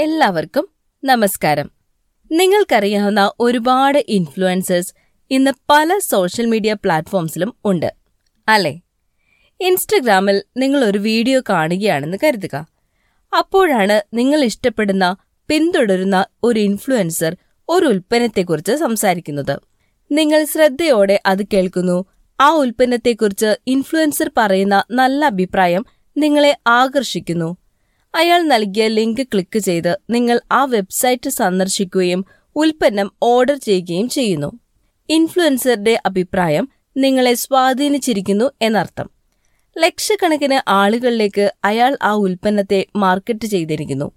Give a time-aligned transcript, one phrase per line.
[0.00, 0.68] എല്ലാവർക്കും
[1.04, 1.70] നമസ്കാരം.
[2.32, 4.94] നിങ്ങൾക്കറിയാവുന്ന ഒരുപാട് ഇൻഫ്ലുവൻസേഴ്സ്
[5.30, 7.94] ഇന്ന് പല സോഷ്യൽ മീഡിയ പ്ലാറ്റ്ഫോംസിലും ഉണ്ട്.
[8.48, 8.80] അല്ലേ?
[9.60, 12.66] ഇൻസ്റ്റഗ്രാമിൽ നിങ്ങൾ ഒരു വീഡിയോ കാണുകയാണെന്ന് കരുതുക.
[13.38, 15.16] അപ്പോഴാണ് നിങ്ങൾ ഇഷ്ടപ്പെടുന്ന
[15.48, 17.36] പിന്തുടരുന്ന ഒരു ഇൻഫ്ലുവൻസർ
[17.68, 19.60] ഒരു ഉൽപ്പന്നത്തെക്കുറിച്ച് സംസാരിക്കുന്നത്.
[20.12, 22.04] നിങ്ങൾ ശ്രദ്ധയോടെ അത് കേൾക്കുന്നു.
[22.40, 25.84] ആ ഉൽപ്പന്നത്തെക്കുറിച്ച് ഇൻഫ്ലുവൻസർ പറയുന്ന നല്ല അഭിപ്രായം
[26.16, 27.56] നിങ്ങളെ ആകർഷിക്കുന്നു.
[28.14, 32.24] അയാൾ നൽകിയ ലിങ്ക് ക്ലിക്ക് ചെയ്ത് നിങ്ങൾ ആ വെബ്സൈറ്റ് സന്ദർശിക്കുകയും
[32.56, 34.52] ഉൽപ്പന്നം ഓർഡർ ചെയ്യുകയും ചെയ്യുന്നു.
[35.08, 39.10] ഇൻഫ്ലുവൻസറുടെ അഭിപ്രായം നിങ്ങളെ സ്വാധീനിച്ചിരിക്കുന്നു എന്നർത്ഥം.
[39.78, 44.10] ലക്ഷക്കണക്കിന് ആളുകളിലേക്ക് അയാൾ ആ ഉൽപ്പന്നത്തെ മാർക്കറ്റ് ചെയ്തിരിക്കുന്നു.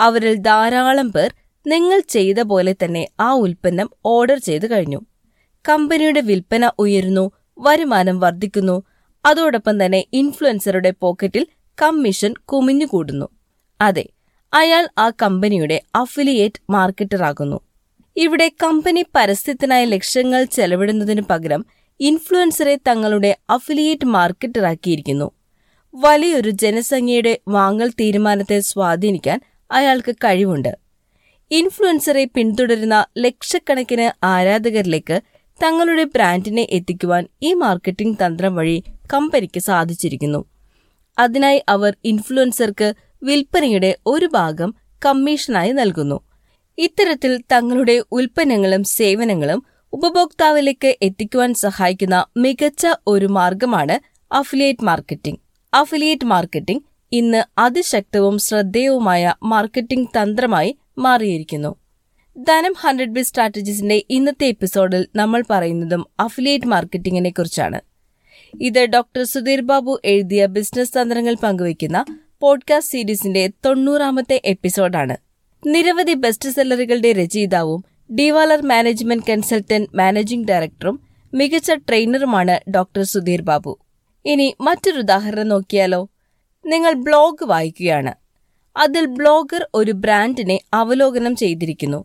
[0.00, 1.34] അവരിൽ ധാരാളം പേർ
[1.66, 5.00] നിങ്ങൾ ചെയ്ത പോലെ തന്നെ ആ ഉൽപ്പന്നം ഓർഡർ ചെയ്തു കഴിഞ്ഞു.
[5.68, 8.82] കമ്പനിയുടെ വിൽപ്പന ഉയരുന്നു വരുമാനം വർദ്ധിക്കുന്നു.
[9.26, 11.46] അതോടൊപ്പം തന്നെ ഇൻഫ്ലുവൻസറുടെ പോക്കറ്റിൽ
[11.82, 13.26] കമ്മീഷൻ കുമിഞ്ഞുകൂടുന്നു.
[13.80, 14.06] അതെ
[14.52, 17.60] അയാൾ ആ കമ്പനിയുടെ അഫിലിയേറ്റ് മാർക്കറ്ററാകുന്നു.
[18.16, 21.66] ഇവിടെ കമ്പനി പരസ്യത്തിനായി ലക്ഷ്യങ്ങൾ ചെലവിടുന്നതിനു പകരം
[22.00, 25.30] ഇൻഫ്ലുവൻസറെ തങ്ങളുടെ അഫിലിയേറ്റ് മാർക്കറ്ററാക്കിയിരിക്കുന്നു.
[25.94, 30.78] വലിയൊരു ജനസംഖ്യയുടെ വാങ്ങൽ തീരുമാനത്തെ സ്വാധീനിക്കാൻ അയാൾക്ക് കഴിവുണ്ട്.
[31.50, 35.20] ഇൻഫ്ലുവൻസറെ പിന്തുടരുന്ന ലക്ഷക്കണക്കിന് ആരാധകരിലേക്ക്
[35.62, 40.44] തങ്ങളുടെ ബ്രാൻഡിനെ എത്തിക്കുവാൻ ഈ മാർക്കറ്റിംഗ് തന്ത്രം വഴി കമ്പനിക്ക് സാധിച്ചിരിക്കുന്നു.
[41.18, 46.20] അതിനായി അവർ ഇൻഫ്ലുവൻസർക്ക് വിൽപ്പനയുടെ ഒരു ഭാഗം കമ്മീഷനായി നൽകുന്നു.
[46.78, 49.62] ഇത്തരത്തിൽ തങ്ങളുടെ ഉൽപ്പന്നങ്ങളും സേവനങ്ങളും
[49.92, 54.00] ഉപഭോക്താവിലേക്ക് എത്തിക്കുവാൻ സഹായിക്കുന്ന മികച്ച ഒരു മാർഗമാണ്
[54.32, 55.40] അഫിലിയേറ്റ് മാർക്കറ്റിംഗ്
[55.74, 61.76] അഫിലിയേറ്റ് മാർക്കറ്റിംഗ് ഇന്ന് അതിശക്തവും ശ്രദ്ധേയവുമായ മാർക്കറ്റിംഗ് തന്ത്രമായി മാറിയിരിക്കുന്നു.
[62.38, 67.93] ധനം ഹൺഡ്രഡ് ബി സ്ട്രാറ്റജീസിന്റെ ഇന്നത്തെ എപ്പിസോഡിൽ നമ്മൾ പറയുന്നതും അഫിലിയേറ്റ് മാർക്കറ്റിംഗിനെ കുറിച്ചാണ്.
[68.60, 72.04] ഇത് ഡോക്ടർ സുധീർ ബാബു എഴുതിയ ബിസിനസ് തന്ത്രങ്ങൾ പങ്കുവയ്ക്കുന്ന
[72.40, 75.16] പോഡ്കാസ്റ്റ് സീരീസിന്റെ തൊണ്ണൂറാമത്തെ എപ്പിസോഡാണ്.
[75.66, 81.00] നിരവധി ബെസ്റ്റ് സെല്ലറുകളുടെ രചയിതാവും ഡിവാലർ മാനേജ്മെന്റ് കൺസൾട്ടന്റ് മാനേജിംഗ് ഡയറക്ടറും
[81.34, 83.78] മികച്ച ട്രെയിനറുമാണ് ഡോക്ടർ സുധീർ ബാബു.
[84.24, 86.08] ഇനി മറ്റൊരു ഉദാഹരണം നോക്കിയാലോ.
[86.66, 88.14] നിങ്ങൾ ബ്ലോഗ് വായിക്കുകയാണ്.
[88.76, 92.04] അതിൽ ബ്ലോഗർ ഒരു ബ്രാൻഡിനെ അവലോകനം ചെയ്തിരിക്കുന്നു.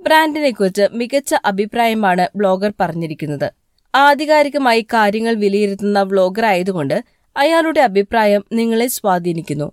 [0.00, 3.63] ബ്രാൻഡിനെക്കുറിച്ച് മികച്ച അഭിപ്രായമാണ് ബ്ലോഗർ പറഞ്ഞിരിക്കുന്നത്.
[3.94, 7.04] ആധികാരികമായി കാര്യങ്ങൾ വിലയിരുത്തുന്ന വ്ലോഗർ ആയതുകൊണ്ട്
[7.36, 9.72] അയാളുടെ അഭിപ്രായം നിങ്ങളെ സ്വാധീനിക്കുന്നു.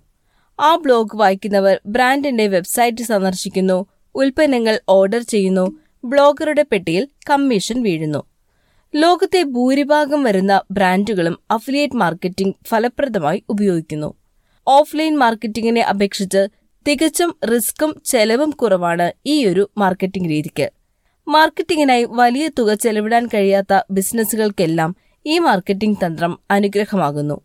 [0.60, 8.22] ആ ബ്ലോഗ് വായിക്കുന്നവർ ബ്രാൻഡിന്റെ വെബ്സൈറ്റ് സന്ദർശിക്കുന്നു ഉൽപ്പന്നങ്ങൾ ഓർഡർ ചെയ്യുന്നു ബ്ലോഗറുടെ പെട്ടിയിൽ കമ്മീഷൻ വീഴുന്നു.
[8.94, 14.14] ലോകത്തെ ഭൂരിഭാഗം വരുന്ന ബ്രാൻഡുകളും അഫിലിയേറ്റ് മാർക്കറ്റിംഗ് ഫലപ്രദമായി ഉപയോഗിക്കുന്നു.
[14.66, 16.48] ഓഫ്ലൈൻ മാർക്കറ്റിംഗിനെ അപേക്ഷിച്ച്
[16.88, 20.81] തികച്ചും റിസ്ക്കും ചെലവും കുറവാണ് ഈയൊരു മാർക്കറ്റിംഗ് രീതിക്ക്.
[21.26, 24.96] മാർക്കറ്റിംഗിനായി വലിയ തുക ചെലവിടാൻ കഴിയാത്ത ബിസിനസ്സുകൾക്കെല്ലാം
[25.26, 27.40] ഈ മാർക്കറ്റിംഗ് തന്ത്രം അനുഗ്രഹമാകുന്നു.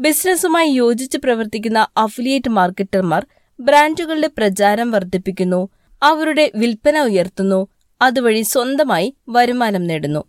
[0.00, 3.26] ബിസിനസ്സുമായി യോജിച്ച് പ്രവർത്തിക്കുന്ന അഫിലിയേറ്റ് മാർക്കറ്റർമാർ
[3.60, 5.68] ബ്രാൻഡുകളുടെ പ്രചാരം വർദ്ധിപ്പിക്കുന്നു
[6.02, 7.68] അവരുടെ വിൽപ്പന ഉയർത്തുന്നു
[8.02, 10.24] അതുവഴി സ്വന്തമായി വരുമാനം നേടുന്നു.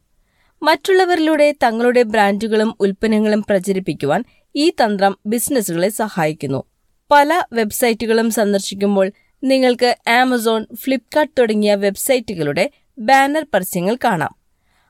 [0.64, 4.24] മറ്റുള്ളവരിലൂടെ തങ്ങളുടെ ബ്രാൻഡുകളും ഉൽപ്പന്നങ്ങളും പ്രചരിപ്പിക്കുവാൻ
[4.56, 6.64] ഈ തന്ത്രം ബിസിനസ്സുകളെ സഹായിക്കുന്നു.
[7.12, 9.12] പല വെബ്സൈറ്റുകളും സന്ദർശിക്കുമ്പോൾ
[9.44, 14.36] നിങ്ങൾക്ക് ആമസോൺ ഫ്ലിപ്കാർട്ട് തുടങ്ങിയ വെബ്സൈറ്റുകളുടെ ബാനർ പരസ്യങ്ങൾ കാണാം.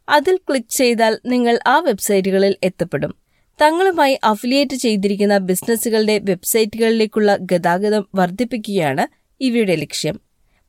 [0.10, 3.16] അതിൽ ക്ലിക്ക് ചെയ്താൽ നിങ്ങൾ ആ വെബ്സൈറ്റുകളിൽ എത്തപ്പെടും.
[3.62, 9.08] തങ്ങളുമായി അഫിലിയേറ്റ് ചെയ്തിരിക്കുന്ന ബിസിനസ്സുകളുടെ വെബ്സൈറ്റുകളിലേക്കുള്ള ഗതാഗതം വർദ്ധിപ്പിക്കുകയാണ്
[9.42, 10.20] ഇവയുടെ ലക്ഷ്യം.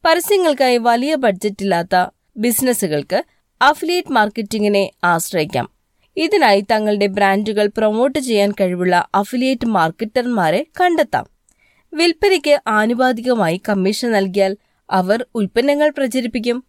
[0.05, 2.07] പരസ്യങ്ങൾക്കായി വലിയ ബഡ്ജറ്റ് ഇല്ലാത്ത
[2.37, 3.25] ബിസിനസ്സുകൾക്ക്
[3.63, 5.69] അഫിലിയേറ്റ് മാർക്കറ്റിംഗിനെ ആശ്രയിക്കാം.
[6.17, 11.27] ഇതിനായി തങ്ങളുടെ ബ്രാൻഡുകൾ പ്രൊമോട്ട് ചെയ്യാൻ കഴിവുള്ള അഫിലിയേറ്റ് മാർക്കറ്റർമാരെ കണ്ടെത്താം.
[11.95, 14.57] വിൽപ്പനയ്ക്ക് ആനുപാതികമായി കമ്മീഷൻ നൽകിയാൽ
[14.91, 16.65] അവർ ഉൽപ്പന്നങ്ങൾ പ്രചരിപ്പിക്കും.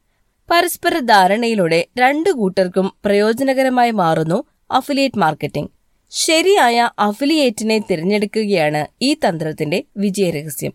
[0.52, 5.70] പരസ്പര ധാരണയിലൂടെ രണ്ടു കൂട്ടർക്കും പ്രയോജനകരമായി മാറുന്നു അഫിലിയേറ്റ് മാർക്കറ്റിംഗ്
[6.10, 10.74] ശരിയായ അഫിലിയേറ്റിനെ തിരഞ്ഞെടുക്കുകയാണ് ഈ തന്ത്രത്തിന്റെ വിജയരഹസ്യം.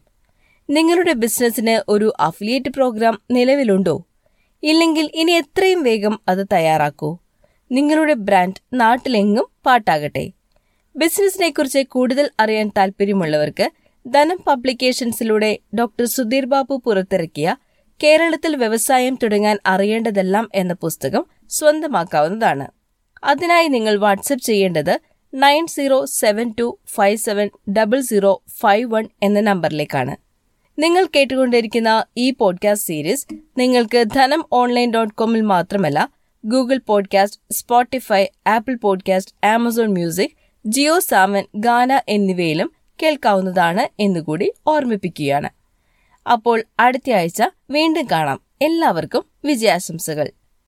[0.70, 4.04] നിങ്ങളുടെ ബിസിനസ്സിന് ഒരു അഫിലിയേറ്റ് പ്രോഗ്രാം നിലവിലുണ്ടോ?
[4.62, 7.18] ഇല്ലെങ്കിൽ ഇനി എത്രയും വേഗം അത് തയ്യാറാക്കൂ.
[7.72, 10.30] നിങ്ങളുടെ ബ്രാൻഡ് നാട്ടിലെങ്ങും പാട്ടാകട്ടെ.
[10.96, 13.70] ബിസിനസ്സിനെക്കുറിച്ച് കൂടുതൽ അറിയാൻ താൽപ്പര്യമുള്ളവർക്ക്
[14.06, 17.56] ധനം പബ്ലിക്കേഷൻസിലൂടെ ഡോക്ടർ സുധീർ ബാബു പുറത്തിറക്കിയ
[18.02, 22.68] കേരളത്തിൽ വ്യവസായം തുടങ്ങാൻ അറിയേണ്ടതെല്ലാം എന്ന പുസ്തകം സ്വന്തമാക്കാവുന്നതാണ്.
[23.24, 25.00] അതിനായി നിങ്ങൾ വാട്സപ്പ് ചെയ്യേണ്ടത്
[25.34, 30.16] nine zero seven two five seven double zero five one എന്ന നമ്പറിലേക്കാണ്.
[30.78, 33.26] നിങ്ങൾ കേട്ടുകൊണ്ടിരിക്കുന്ന ഈ പോഡ്കാസ്റ്റ് സീരീസ്
[33.58, 36.08] നിങ്ങൾക്ക് ധനം ഓൺലൈൻ ഡോട്ട് കോമിൽ മാത്രമല്ല
[36.44, 40.30] Google podcast Spotify Apple podcast Amazon music
[40.66, 45.63] Jio Saavn Gaana എന്നിവയിലും കേൾക്കാവുന്നതാണ് എന്നുകൂടി ഓർമ്മിപ്പിക്കുകയാണ്.
[46.32, 48.40] അപ്പോൾ അടുത്ത ആഴ്ച വീണ്ടും കാണാം.
[48.62, 50.28] എല്ലാവർക്കും വിജയാശംസകൾ.